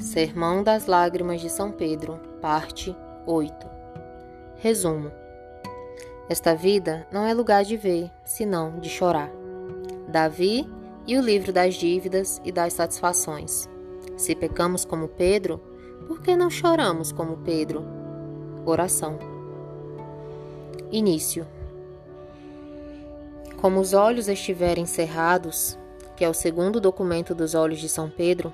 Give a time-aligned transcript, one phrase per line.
[0.00, 3.54] Sermão das Lágrimas de São Pedro, parte 8.
[4.56, 5.12] Resumo:
[6.26, 9.30] Esta vida não é lugar de ver, senão de chorar.
[10.08, 10.66] Davi
[11.06, 13.68] e o livro das dívidas e das satisfações.
[14.16, 15.60] Se pecamos como Pedro,
[16.08, 17.84] por que não choramos como Pedro?
[18.64, 19.18] Oração.
[20.90, 21.46] Início.
[23.60, 25.78] Como os olhos estiverem cerrados,
[26.16, 28.50] que é o segundo documento dos olhos de São Pedro,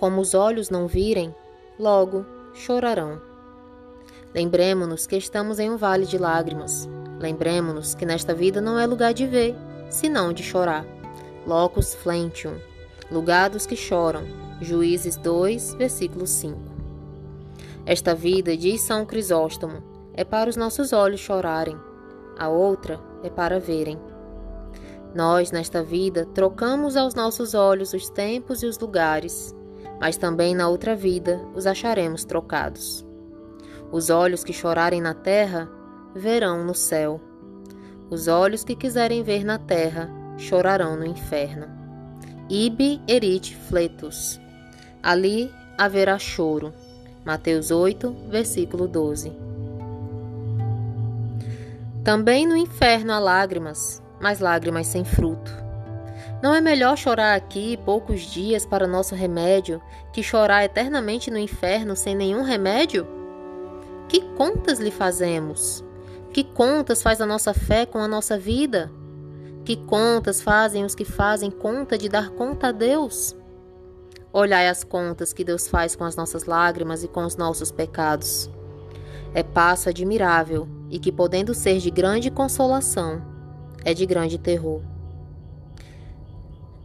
[0.00, 1.34] como os olhos não virem,
[1.78, 3.20] logo chorarão.
[4.34, 6.88] Lembremos-nos que estamos em um vale de lágrimas.
[7.20, 9.54] Lembremos-nos que nesta vida não é lugar de ver,
[9.90, 10.86] senão de chorar.
[11.46, 12.54] Locus flentium,
[13.12, 14.24] lugar dos que choram.
[14.58, 16.58] Juízes 2, versículo 5.
[17.84, 19.82] Esta vida, diz São Crisóstomo,
[20.14, 21.76] é para os nossos olhos chorarem,
[22.38, 23.98] a outra é para verem.
[25.14, 29.54] Nós, nesta vida, trocamos aos nossos olhos os tempos e os lugares,
[30.00, 33.06] mas também na outra vida os acharemos trocados.
[33.92, 35.68] Os olhos que chorarem na terra
[36.14, 37.20] verão no céu.
[38.08, 41.66] Os olhos que quiserem ver na terra chorarão no inferno.
[42.48, 44.40] Ibi erit fletus.
[45.02, 46.72] Ali haverá choro.
[47.24, 49.32] Mateus 8, versículo 12.
[52.02, 55.69] Também no inferno há lágrimas, mas lágrimas sem fruto.
[56.42, 61.94] Não é melhor chorar aqui poucos dias para nosso remédio que chorar eternamente no inferno
[61.94, 63.06] sem nenhum remédio?
[64.08, 65.84] Que contas lhe fazemos?
[66.32, 68.90] Que contas faz a nossa fé com a nossa vida?
[69.66, 73.36] Que contas fazem os que fazem conta de dar conta a Deus?
[74.32, 78.50] Olhai as contas que Deus faz com as nossas lágrimas e com os nossos pecados.
[79.34, 83.22] É passo admirável e que, podendo ser de grande consolação,
[83.84, 84.82] é de grande terror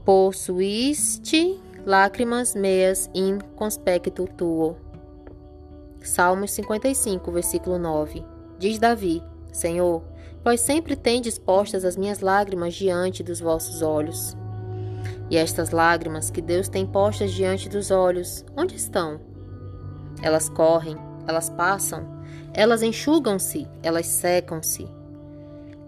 [0.06, 4.78] possuíste lágrimas meias in conspectu tuo.
[6.00, 8.24] Salmos 55, versículo 9.
[8.60, 10.04] Diz Davi: Senhor,
[10.44, 14.38] vós sempre tendes postas as minhas lágrimas diante dos vossos olhos.
[15.28, 19.20] E estas lágrimas que Deus tem postas diante dos olhos, onde estão?
[20.22, 20.96] Elas correm,
[21.28, 22.06] elas passam,
[22.54, 24.88] elas enxugam-se, elas secam-se.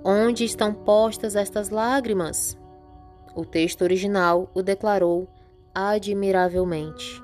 [0.04, 2.58] Onde estão postas estas lágrimas?
[3.38, 5.28] O texto original o declarou
[5.72, 7.22] admiravelmente.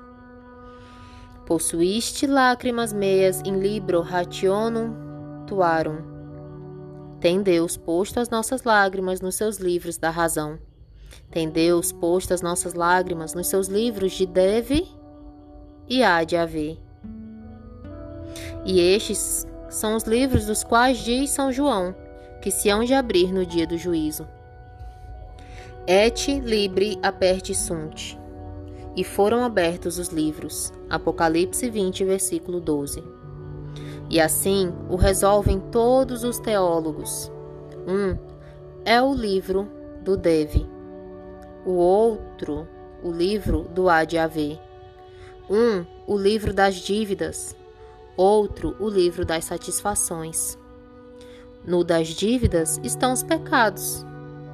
[1.44, 4.94] Possuíste lágrimas meias in libro rationum
[5.44, 5.98] tuarum.
[7.18, 10.56] Tem Deus posto as nossas lágrimas nos seus livros da razão.
[11.32, 14.86] Tem Deus posto as nossas lágrimas nos seus livros de deve
[15.88, 16.78] e há de haver.
[18.64, 21.92] E estes são os livros dos quais diz São João
[22.40, 24.28] que se hão de abrir no dia do juízo.
[25.86, 28.18] Et libri aperte sunt.
[28.96, 30.72] E foram abertos os livros.
[30.88, 33.04] Apocalipse 20, versículo 12.
[34.08, 37.30] E assim o resolvem todos os teólogos.
[37.86, 38.16] Um
[38.82, 39.68] é o livro
[40.02, 40.66] do deve.
[41.66, 42.66] O outro,
[43.02, 44.58] o livro do há de haver.
[45.50, 47.54] Um, o livro das dívidas.
[48.16, 50.58] Outro, o livro das satisfações.
[51.62, 54.06] No das dívidas estão os pecados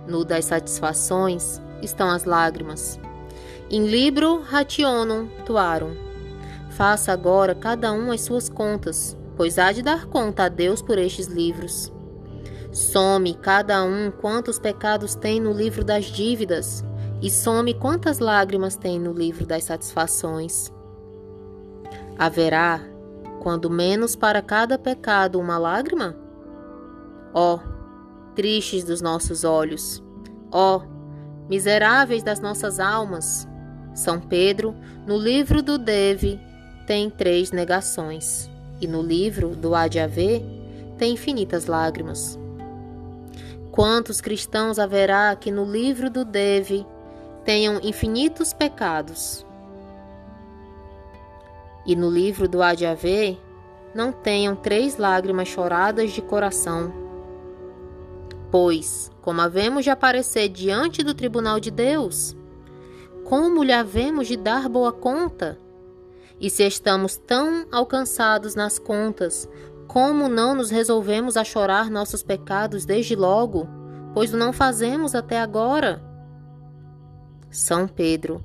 [0.07, 2.99] no das satisfações estão as lágrimas.
[3.71, 5.95] In libro rationum tuarum.
[6.71, 10.99] Faça agora cada um as suas contas, pois há de dar conta a Deus por
[10.99, 11.93] estes livros.
[12.73, 16.85] Some cada um quantos pecados tem no livro das dívidas,
[17.21, 20.73] e some quantas lágrimas tem no livro das satisfações.
[22.19, 22.81] Haverá,
[23.41, 26.17] quando menos para cada pecado, uma lágrima?
[27.35, 27.80] Ó, oh,
[28.41, 30.03] tristes dos nossos olhos.
[30.51, 33.47] Ó, oh, miseráveis das nossas almas!
[33.95, 34.75] São Pedro,
[35.07, 36.41] no livro do Deve,
[36.87, 40.43] tem três negações, e no livro do Há de Haver,
[40.97, 42.39] tem infinitas lágrimas.
[43.71, 46.87] Quantos cristãos haverá que no livro do Deve
[47.45, 49.45] tenham infinitos pecados?
[51.85, 53.39] E no livro do Há de Haver
[53.95, 57.10] não tenham três lágrimas choradas de coração
[58.51, 62.37] Pois, como havemos de aparecer diante do tribunal de Deus?
[63.25, 65.57] Como lhe havemos de dar boa conta?
[66.41, 69.49] E se estamos tão alcançados nas contas,
[69.87, 73.69] como não nos resolvemos a chorar nossos pecados desde logo,
[74.13, 76.03] pois o não fazemos até agora?
[77.51, 78.45] São Pedro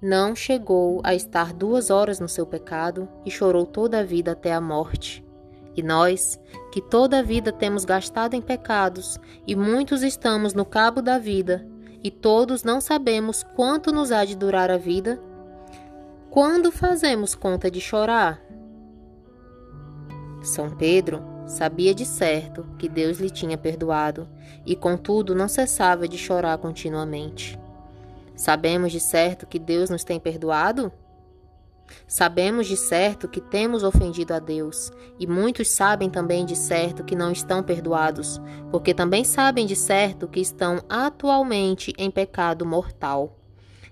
[0.00, 4.52] não chegou a estar duas horas no seu pecado e chorou toda a vida até
[4.52, 5.25] a morte.
[5.76, 6.40] E nós,
[6.72, 11.66] que toda a vida temos gastado em pecados, e muitos estamos no cabo da vida,
[12.02, 15.20] e todos não sabemos quanto nos há de durar a vida,
[16.30, 18.42] Quando fazemos conta de chorar?
[20.42, 24.28] São Pedro sabia de certo que Deus lhe tinha perdoado
[24.66, 27.58] e, contudo, não cessava de chorar continuamente.
[28.34, 30.92] Sabemos de certo que Deus nos tem perdoado?
[32.06, 37.16] Sabemos de certo que temos ofendido a Deus, e muitos sabem também de certo que
[37.16, 38.40] não estão perdoados,
[38.70, 43.36] porque também sabem de certo que estão atualmente em pecado mortal.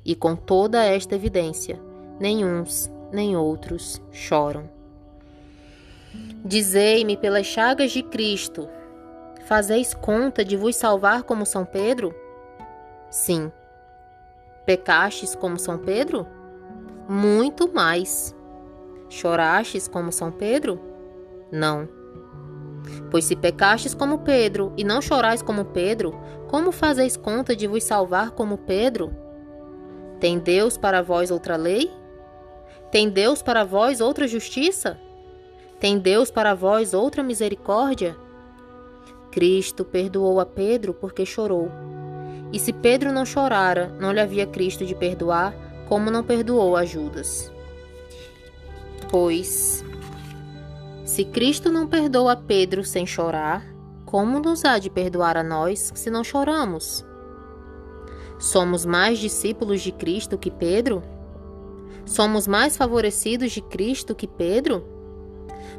[0.05, 1.81] E com toda esta evidência,
[2.21, 4.69] nem uns nem outros choram.
[6.45, 8.69] Dizei-me pelas chagas de Cristo,
[9.47, 12.15] fazeis conta de vos salvar como São Pedro?
[13.11, 13.51] Sim.
[14.67, 16.27] Pecastes como São Pedro?
[17.09, 18.35] Muito mais.
[19.09, 20.81] Chorastes como São Pedro?
[21.53, 21.89] Não.
[23.11, 26.19] Pois se pecastes como Pedro e não chorais como Pedro,
[26.49, 29.15] como fazeis conta de vos salvar como Pedro?
[30.21, 31.91] Tem Deus para vós outra lei?
[32.91, 34.99] Tem Deus para vós outra justiça?
[35.81, 38.17] Tem Deus para vós outra misericórdia?
[39.31, 41.71] Cristo perdoou a Pedro porque chorou.
[42.53, 45.53] E se Pedro não chorara, não lhe havia Cristo de perdoar,
[45.95, 47.53] como não perdoou a Judas.
[49.13, 49.85] Pois,
[51.05, 53.65] se Cristo não perdoa Pedro sem chorar,
[54.05, 57.07] como nos há de perdoar a nós se não choramos?
[58.41, 61.01] Somos mais discípulos de Cristo que Pedro?
[62.05, 64.85] Somos mais favorecidos de Cristo que Pedro?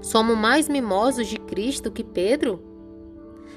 [0.02, 2.64] Somos mais mimosos de Cristo que Pedro?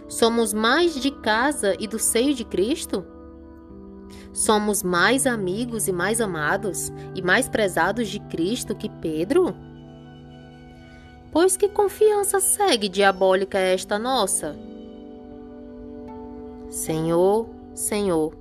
[0.08, 3.06] Somos mais de casa e do seio de Cristo?
[4.38, 9.52] Somos mais amigos e mais amados e mais prezados de Cristo que Pedro?
[11.32, 14.56] Pois que confiança segue diabólica esta nossa?
[16.70, 18.32] Senhor, Senhor,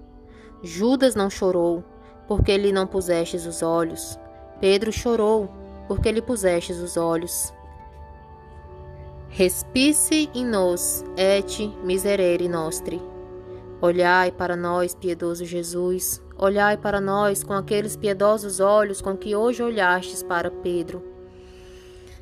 [0.61, 1.83] Judas não chorou,
[2.27, 4.19] porque lhe não pusestes os olhos.
[4.61, 5.49] Pedro chorou,
[5.87, 7.51] porque lhe pusestes os olhos.
[9.29, 13.01] Respice in nos et miserere nostri.
[13.79, 19.61] Olhai para nós, piedoso Jesus, olhai para nós com aqueles piedosos olhos com que hoje
[19.61, 21.03] olhastes para Pedro.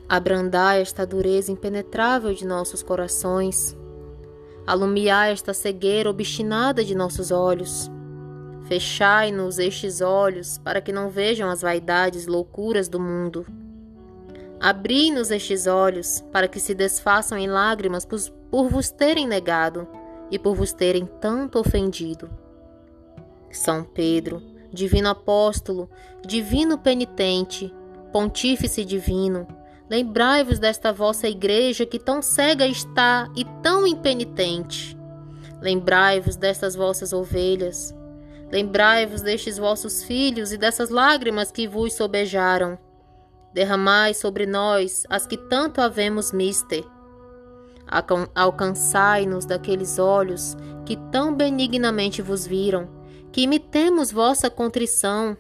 [0.08, 3.76] Abrandai esta dureza impenetrável de nossos corações.
[4.68, 7.90] Alumiai esta cegueira obstinada de nossos olhos.
[8.66, 13.46] Fechai-nos estes olhos para que não vejam as vaidades loucuras do mundo.
[14.60, 18.20] Abri-nos estes olhos para que se desfaçam em lágrimas por,
[18.52, 19.88] por vos terem negado
[20.32, 22.30] e por vos terem tanto ofendido.
[23.52, 24.42] São Pedro,
[24.72, 25.90] divino apóstolo,
[26.26, 27.74] divino penitente,
[28.12, 29.48] pontífice divino,
[29.90, 34.98] lembrai-vos desta vossa igreja que tão cega está e tão impenitente.
[35.62, 37.96] Lembrai-vos destas vossas ovelhas.
[38.52, 42.78] Lembrai-vos destes vossos filhos e dessas lágrimas que vos sobejaram.
[43.54, 46.86] Derramai sobre nós as que tanto havemos mister
[48.34, 52.90] Alcançai-nos daqueles olhos que tão benignamente vos viram,
[53.32, 55.38] que imitemos vossa contrição,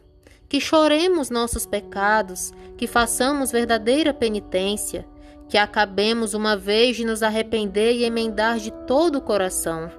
[0.48, 5.08] que choremos nossos pecados, que façamos verdadeira penitência,
[5.50, 9.92] que acabemos uma vez de nos arrepender e emendar de todo o coração.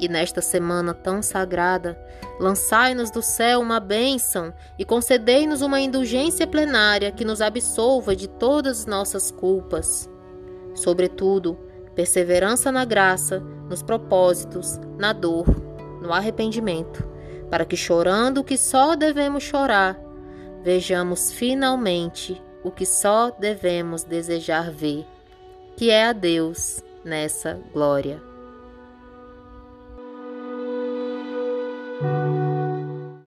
[0.00, 1.98] E nesta semana tão sagrada,
[2.38, 8.80] lançai-nos do céu uma bênção e concedei-nos uma indulgência plenária que nos absolva de todas
[8.80, 10.08] as nossas culpas.
[10.74, 11.58] Sobretudo,
[11.98, 15.48] perseverança na graça, nos propósitos, na dor,
[16.00, 17.04] no arrependimento,
[17.50, 19.98] para que chorando o que só devemos chorar,
[20.62, 25.04] vejamos finalmente o que só devemos desejar ver,
[25.76, 28.27] que é a Deus nessa glória.